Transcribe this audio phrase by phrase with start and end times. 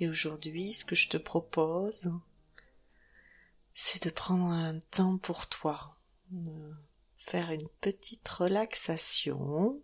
[0.00, 2.10] Et aujourd'hui, ce que je te propose,
[3.74, 5.96] c'est de prendre un temps pour toi,
[6.30, 6.74] de
[7.18, 9.82] faire une petite relaxation.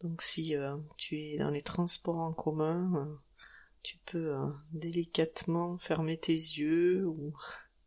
[0.00, 3.16] Donc si euh, tu es dans les transports en commun, euh,
[3.82, 7.34] tu peux euh, délicatement fermer tes yeux ou,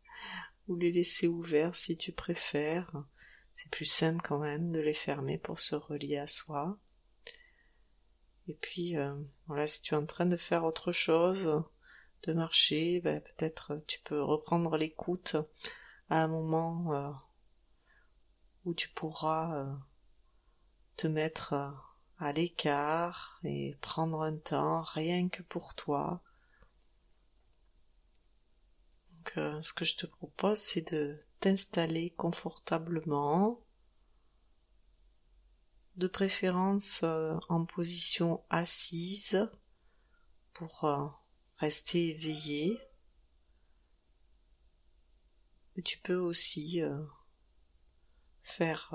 [0.68, 2.92] ou les laisser ouverts si tu préfères.
[3.54, 6.78] C'est plus simple quand même de les fermer pour se relier à soi.
[8.48, 8.96] Et puis,
[9.68, 11.64] si tu es en train de faire autre chose,
[12.24, 15.36] de marcher, ben, peut-être tu peux reprendre l'écoute
[16.10, 17.12] à un moment euh,
[18.66, 19.74] où tu pourras euh,
[20.98, 21.54] te mettre
[22.20, 26.22] à l'écart et prendre un temps rien que pour toi.
[29.12, 33.60] Donc, ce que je te propose, c'est de t'installer confortablement
[35.96, 39.50] de préférence euh, en position assise
[40.54, 41.08] pour euh,
[41.58, 42.80] rester éveillé.
[45.76, 47.04] Mais tu peux aussi euh,
[48.44, 48.94] faire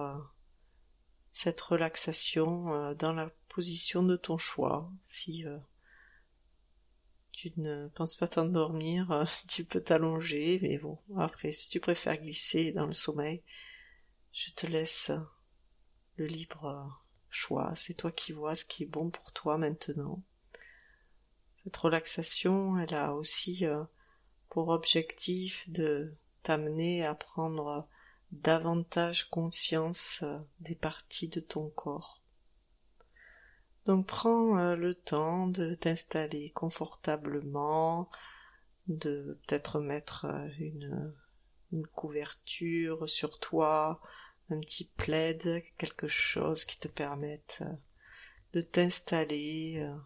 [1.33, 4.91] cette relaxation dans la position de ton choix.
[5.03, 5.45] Si
[7.33, 12.73] tu ne penses pas t'endormir, tu peux t'allonger, mais bon, après, si tu préfères glisser
[12.73, 13.43] dans le sommeil,
[14.33, 15.11] je te laisse
[16.17, 17.01] le libre
[17.31, 17.73] choix.
[17.75, 20.23] C'est toi qui vois ce qui est bon pour toi maintenant.
[21.65, 23.83] Cette relaxation, elle a aussi euh,
[24.49, 27.89] pour objectif de t'amener à prendre
[28.31, 32.23] davantage conscience euh, des parties de ton corps.
[33.85, 38.09] Donc prends euh, le temps de t'installer confortablement,
[38.87, 40.27] de peut-être mettre
[41.73, 44.01] une couverture sur toi,
[44.51, 47.73] un petit plaid, quelque chose qui te permette euh,
[48.53, 49.97] de t'installer euh,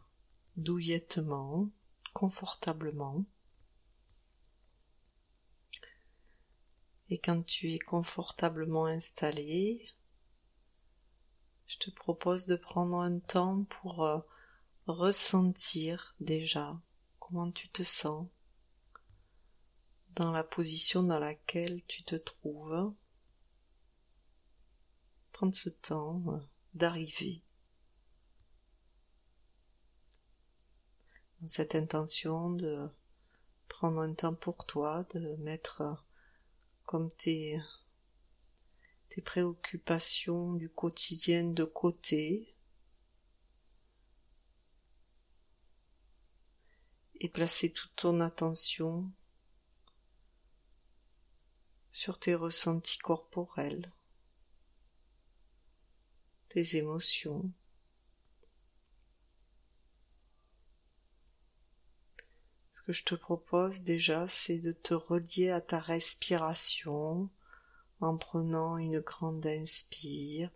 [0.56, 1.68] douillettement,
[2.14, 3.24] confortablement.
[7.10, 9.86] Et quand tu es confortablement installé,
[11.66, 14.18] je te propose de prendre un temps pour euh,
[14.86, 16.80] ressentir déjà
[17.18, 18.26] comment tu te sens
[20.16, 22.92] dans la position dans laquelle tu te trouves
[25.40, 26.38] prendre ce temps euh,
[26.74, 27.42] d'arriver
[31.40, 32.90] dans cette intention de
[33.66, 35.94] prendre un temps pour toi, de mettre euh,
[36.84, 37.58] comme tes,
[39.08, 42.54] tes préoccupations du quotidien de côté.
[47.18, 49.10] Et placer toute ton attention
[51.92, 53.90] sur tes ressentis corporels
[56.50, 57.50] tes émotions.
[62.72, 67.30] Ce que je te propose déjà, c'est de te relier à ta respiration
[68.00, 70.50] en prenant une grande inspire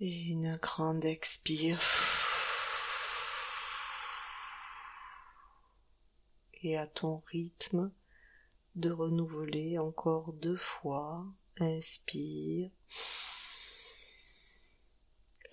[0.00, 1.80] et une grande expire.
[6.62, 7.92] Et à ton rythme
[8.76, 11.26] de renouveler encore deux fois.
[11.60, 12.70] Inspire.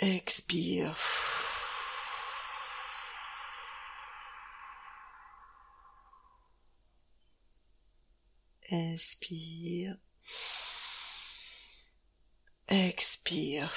[0.01, 0.95] Expire.
[8.71, 9.97] Inspire.
[12.69, 13.73] Expire.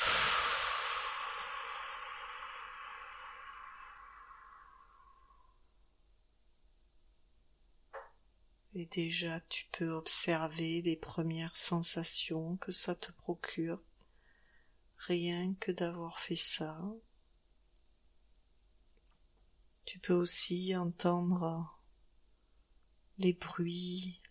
[8.75, 13.81] Et déjà tu peux observer les premières sensations que ça te procure
[15.07, 16.81] rien que d'avoir fait ça.
[19.85, 21.79] Tu peux aussi entendre
[23.19, 24.23] les bruits,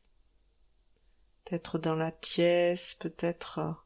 [1.43, 3.85] peut-être dans la pièce, peut-être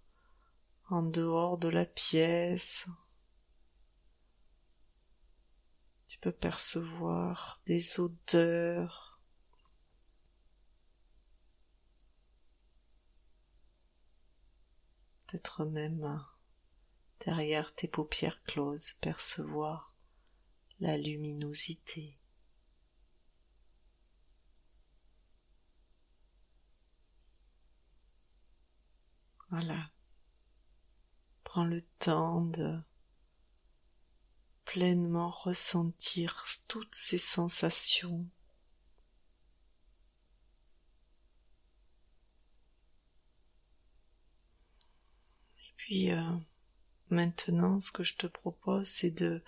[0.90, 2.88] en dehors de la pièce.
[6.08, 9.20] Tu peux percevoir des odeurs.
[15.28, 16.26] Peut-être même
[17.26, 19.96] derrière tes paupières closes, percevoir
[20.80, 22.18] la luminosité.
[29.50, 29.90] Voilà.
[31.44, 32.80] Prends le temps de
[34.66, 38.28] pleinement ressentir toutes ces sensations.
[45.58, 46.20] Et puis euh,
[47.10, 49.44] maintenant, ce que je te propose, c'est de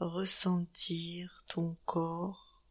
[0.00, 2.64] ressentir ton corps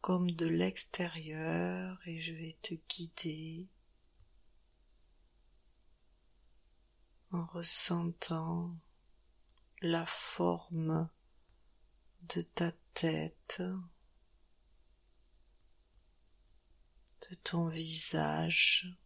[0.00, 3.68] comme de l'extérieur et je vais te guider
[7.32, 8.74] en ressentant
[9.82, 11.08] la forme
[12.22, 13.62] de ta tête,
[17.28, 18.96] de ton visage,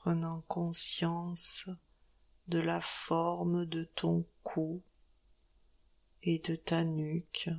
[0.00, 1.68] prenant conscience
[2.48, 4.82] de la forme de ton cou
[6.22, 7.50] et de ta nuque.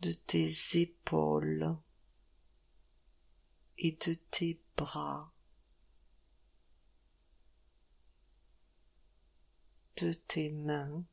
[0.00, 1.76] de tes épaules
[3.78, 5.32] et de tes bras,
[9.96, 11.04] de tes mains,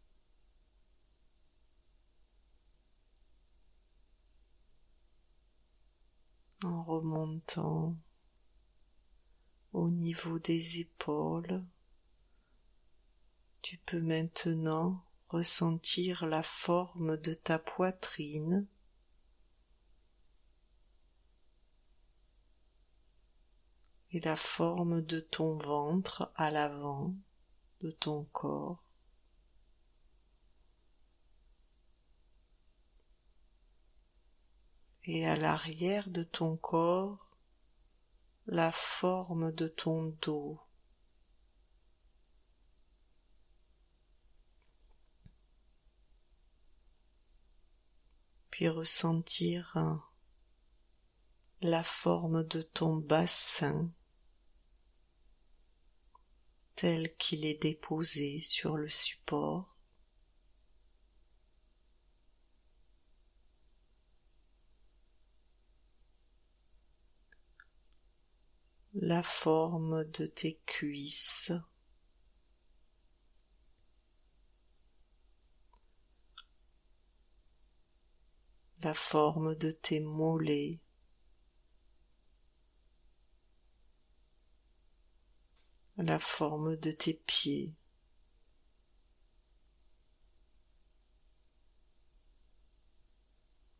[6.66, 7.96] en remontant
[9.74, 11.64] au niveau des épaules.
[13.62, 18.68] Tu peux maintenant ressentir la forme de ta poitrine
[24.12, 27.14] et la forme de ton ventre à l'avant
[27.82, 28.85] de ton corps.
[35.08, 37.30] Et à l'arrière de ton corps,
[38.48, 40.60] la forme de ton dos.
[48.50, 49.78] Puis ressentir
[51.62, 53.92] la forme de ton bassin
[56.76, 59.75] tel qu'il est déposé sur le support.
[69.06, 71.52] La forme de tes cuisses,
[78.82, 80.80] la forme de tes mollets,
[85.98, 87.76] la forme de tes pieds.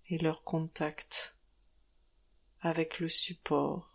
[0.08, 1.36] et leur contact
[2.62, 3.95] avec le support.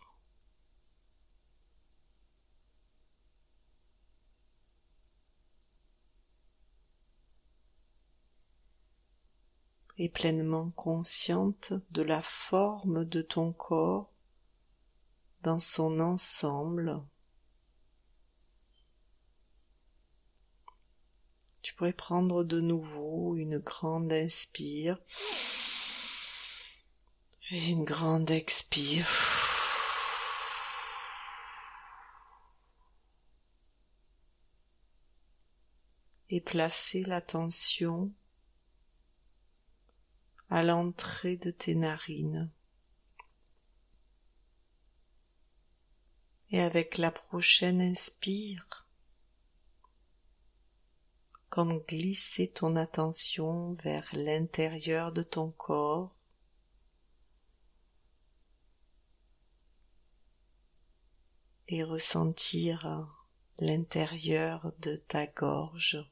[10.09, 14.11] Pleinement consciente de la forme de ton corps
[15.43, 17.01] dans son ensemble.
[21.61, 24.97] Tu pourrais prendre de nouveau une grande inspire
[27.51, 29.07] et une grande expire.
[36.29, 38.11] Et placer l'attention
[40.51, 42.51] l'entrée de tes narines.
[46.49, 48.85] Et avec la prochaine inspire,
[51.47, 56.19] comme glisser ton attention vers l'intérieur de ton corps,
[61.69, 63.07] et ressentir
[63.57, 66.05] l'intérieur de ta gorge.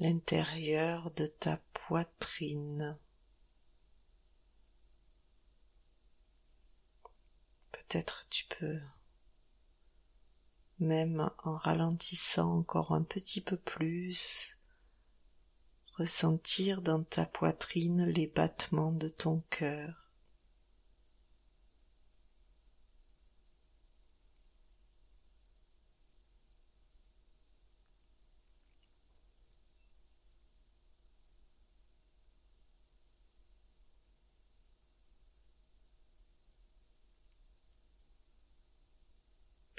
[0.00, 2.98] L'intérieur de ta poitrine.
[7.70, 8.80] Peut-être tu peux
[10.80, 14.58] même en ralentissant encore un petit peu plus,
[15.98, 19.99] ressentir dans ta poitrine les battements de ton cœur.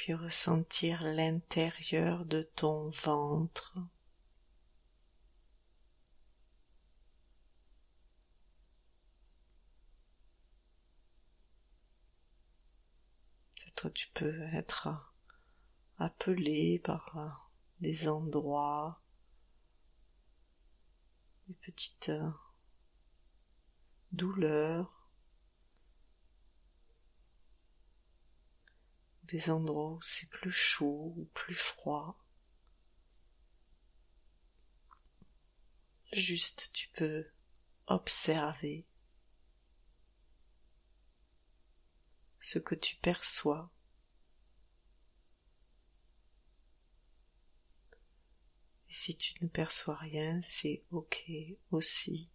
[0.02, 3.78] puis ressentir l'intérieur de ton ventre.
[13.54, 14.90] Peut-être tu peux être
[16.00, 17.30] appelé par euh,
[17.80, 19.00] des endroits,
[21.48, 22.32] des petites euh,
[24.14, 25.01] douleurs
[29.32, 32.18] des endroits où c'est plus chaud ou plus froid.
[36.12, 37.26] Juste tu peux
[37.88, 38.86] observer
[42.42, 43.72] ce que tu perçois.
[48.90, 51.32] Et si tu ne perçois rien, c'est ok
[51.72, 52.30] aussi.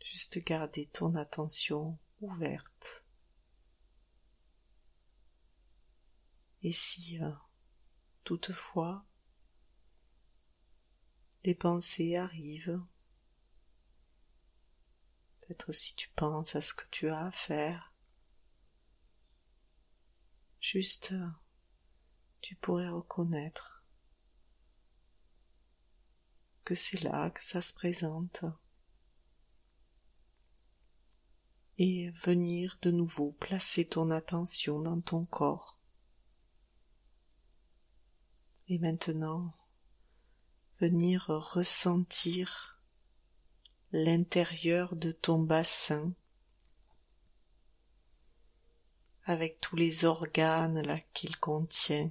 [0.00, 3.02] Juste garder ton attention ouverte.
[6.62, 7.30] Et si euh,
[8.24, 9.04] toutefois
[11.44, 12.82] des pensées arrivent,
[15.40, 17.92] peut-être si tu penses à ce que tu as à faire,
[20.60, 21.14] juste
[22.40, 23.84] tu pourrais reconnaître
[26.64, 28.44] que c'est là que ça se présente
[31.78, 35.77] et venir de nouveau placer ton attention dans ton corps.
[38.70, 39.54] Et maintenant,
[40.78, 42.78] venir ressentir
[43.92, 46.12] l'intérieur de ton bassin
[49.24, 50.82] avec tous les organes
[51.14, 52.10] qu'il contient.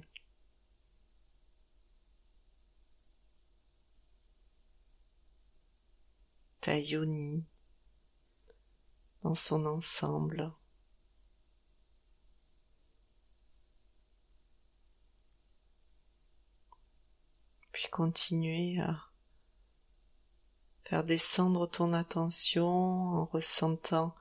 [6.60, 7.44] Ta yoni
[9.22, 10.52] dans son ensemble.
[17.78, 18.96] puis continuer à
[20.84, 24.14] faire descendre ton attention en ressentant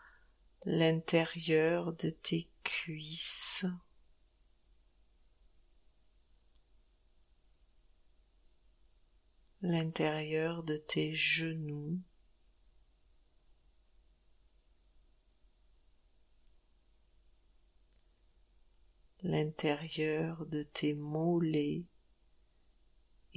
[0.65, 3.65] l'intérieur de tes cuisses.
[9.61, 11.99] l'intérieur de tes genoux,
[19.21, 21.85] l'intérieur de tes mollets,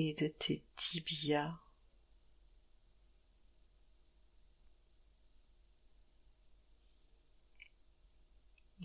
[0.00, 1.58] de tes tibias.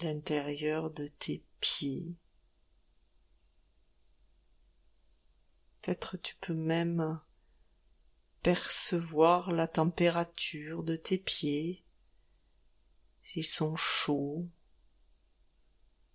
[0.01, 2.17] l'intérieur de tes pieds.
[5.81, 7.21] Peut-être tu peux même
[8.43, 11.85] percevoir la température de tes pieds,
[13.23, 14.45] s'ils sont chauds,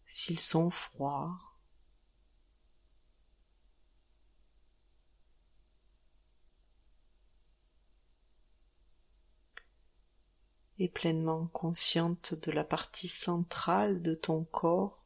[0.06, 1.49] s'ils sont froids.
[10.80, 15.04] Et pleinement consciente de la partie centrale de ton corps,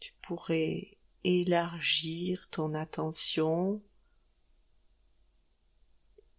[0.00, 3.80] tu pourrais élargir ton attention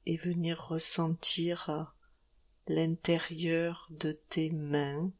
[0.05, 1.95] et venir ressentir
[2.67, 5.13] l'intérieur de tes mains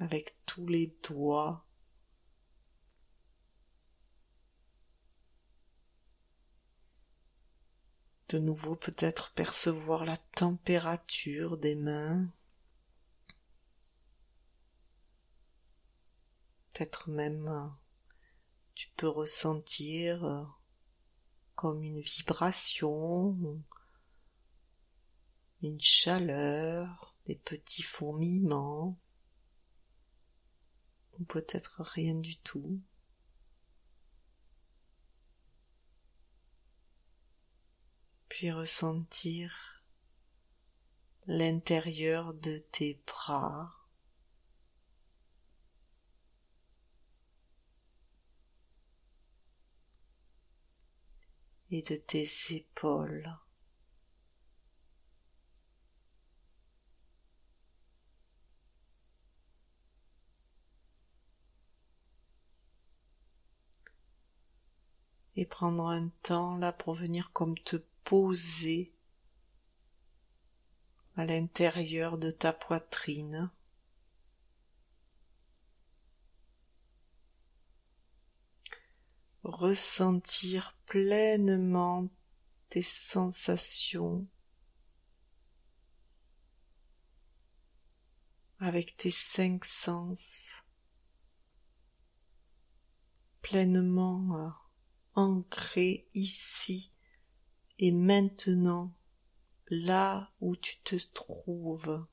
[0.00, 1.64] avec tous les doigts
[8.30, 12.32] de nouveau peut-être percevoir la température des mains,
[16.72, 17.72] peut-être même
[18.76, 20.44] tu peux ressentir euh,
[21.56, 23.36] comme une vibration,
[25.62, 28.96] une chaleur, des petits fourmillements,
[31.18, 32.80] ou peut-être rien du tout.
[38.30, 39.82] Puis ressentir
[41.26, 43.76] l'intérieur de tes bras.
[51.72, 53.32] et de tes épaules.
[65.36, 67.76] Et prendre un temps là pour venir comme te
[68.10, 68.92] poser
[71.14, 73.52] à l'intérieur de ta poitrine.
[79.44, 82.08] Ressentir pleinement
[82.68, 84.26] tes sensations
[88.58, 90.56] avec tes cinq sens
[93.40, 94.50] pleinement euh,
[95.14, 96.90] ancrés ici
[97.82, 98.92] et maintenant,
[99.70, 102.06] là où tu te trouves,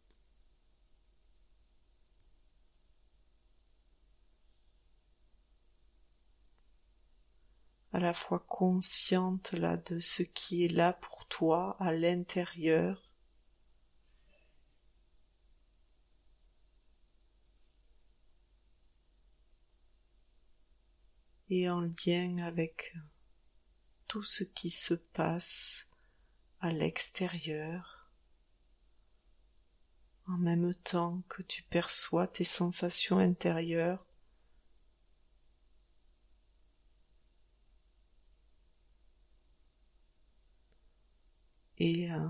[7.92, 13.04] à la fois consciente là de ce qui est là pour toi à l'intérieur.
[21.50, 22.94] Et en lien avec
[24.08, 25.88] tout ce qui se passe
[26.60, 28.10] à l'extérieur,
[30.28, 34.06] en même temps que tu perçois tes sensations intérieures.
[41.80, 42.28] Et euh,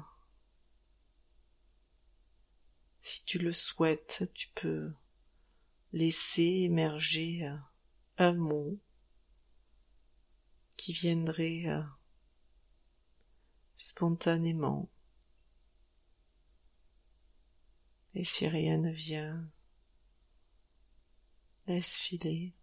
[2.99, 4.91] si tu le souhaites, tu peux
[5.93, 7.55] laisser émerger euh,
[8.17, 8.77] un mot
[10.77, 11.83] qui viendrait euh,
[13.75, 14.89] spontanément.
[18.13, 19.47] Et si rien ne vient,
[21.67, 22.53] laisse filer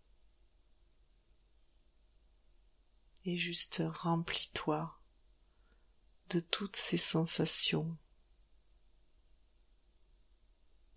[3.24, 4.98] et juste remplis-toi
[6.30, 7.96] de toutes ces sensations,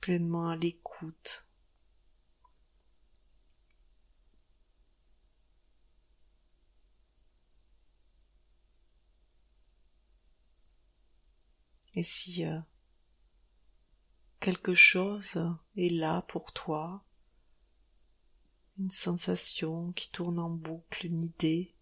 [0.01, 1.46] pleinement à l'écoute.
[11.97, 12.59] Et si euh,
[14.39, 15.43] quelque chose
[15.75, 17.03] est là pour toi,
[18.77, 21.73] une sensation qui tourne en boucle, une idée,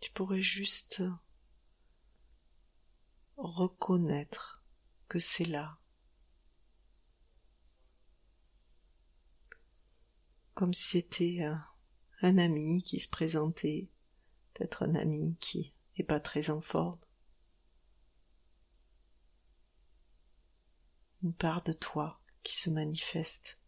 [0.00, 1.02] tu pourrais juste
[3.36, 4.64] reconnaître
[5.06, 5.78] que c'est là.
[10.54, 11.46] Comme si c'était
[12.22, 13.90] un, ami qui se présentait,
[14.54, 16.98] peut-être un ami qui n'est pas très en forme.
[21.32, 23.58] Part de toi qui se manifeste.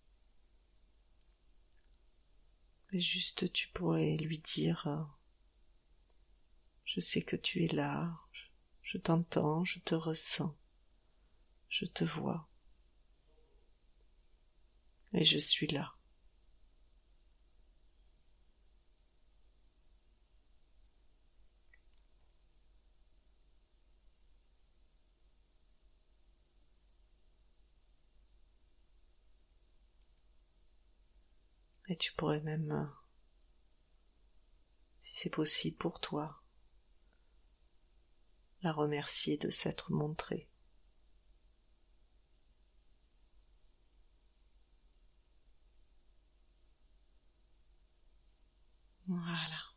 [2.92, 5.08] Et juste tu pourrais lui dire
[6.84, 8.18] je sais que tu es là,
[8.82, 10.56] je t'entends, je te ressens,
[11.68, 12.48] je te vois.
[15.12, 15.94] Et je suis là.
[31.87, 32.90] Et tu pourrais même,
[35.00, 36.40] si c'est possible pour toi,
[38.62, 40.48] la remercier de s'être montrée.
[49.06, 49.68] Voilà.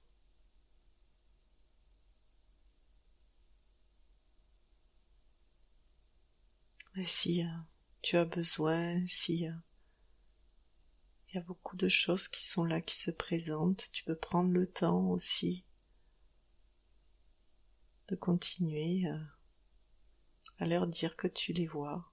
[6.97, 7.47] Et euh,
[8.01, 9.53] tu as besoin, si euh,
[11.31, 14.51] il y a beaucoup de choses qui sont là, qui se présentent, tu peux prendre
[14.51, 15.65] le temps aussi
[18.09, 19.05] de continuer
[20.59, 22.11] à leur dire que tu les vois.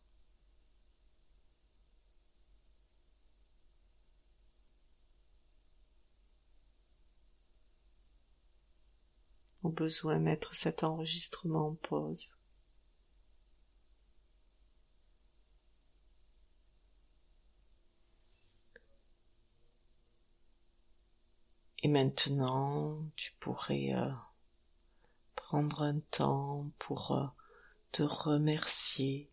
[9.65, 12.39] Au besoin mettre cet enregistrement en pause.
[21.89, 24.13] Et maintenant, tu pourrais euh,
[25.35, 27.27] prendre un temps pour euh,
[27.93, 29.31] te remercier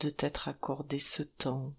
[0.00, 1.72] de t'être accordé ce temps,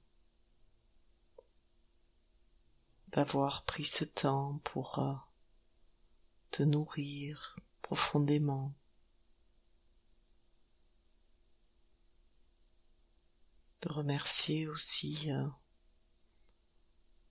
[3.10, 5.14] d'avoir pris ce temps pour euh,
[6.50, 8.74] te nourrir profondément.
[13.84, 15.32] De remercier aussi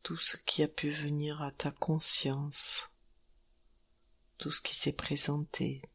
[0.03, 2.93] tout ce qui a pu venir à ta conscience
[4.43, 5.89] tout ce qui s'est présenté,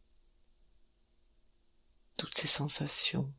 [2.15, 3.34] toutes ces sensations.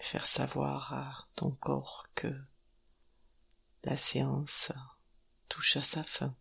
[0.00, 2.28] Faire savoir à ton corps que
[3.84, 4.70] la séance
[5.48, 6.36] touche à sa fin.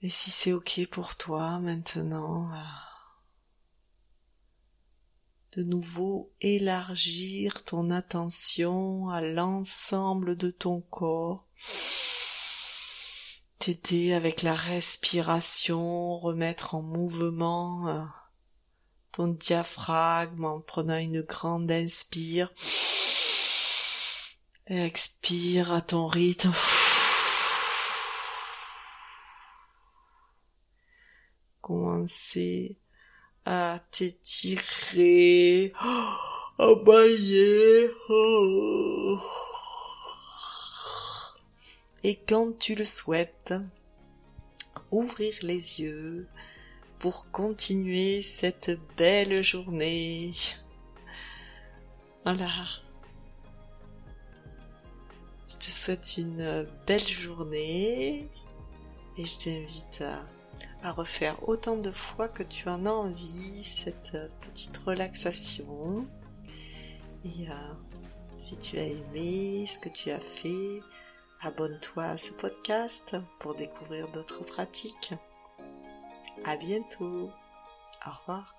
[0.00, 2.50] Et si c'est ok pour toi maintenant,
[5.56, 11.46] de nouveau élargir ton attention à l'ensemble de ton corps,
[13.58, 18.04] t'aider avec la respiration, remettre en mouvement euh,
[19.10, 22.52] ton diaphragme en prenant une grande inspire.
[24.66, 26.52] Expire à ton rythme.
[31.68, 32.76] Commencer
[33.44, 35.74] à t'étirer,
[36.58, 37.90] à bailler.
[42.04, 43.52] Et quand tu le souhaites,
[44.90, 46.26] ouvrir les yeux
[47.00, 50.32] pour continuer cette belle journée.
[52.24, 52.48] Voilà.
[55.48, 58.30] Je te souhaite une belle journée
[59.18, 60.02] et je t'invite
[60.82, 66.06] à, refaire autant de fois que tu en as envie cette petite relaxation.
[67.24, 67.74] Et euh,
[68.36, 70.80] si tu as aimé ce que tu as fait,
[71.40, 75.14] abonne-toi à ce podcast pour découvrir d'autres pratiques.
[76.44, 77.30] À bientôt.
[78.06, 78.57] Au revoir.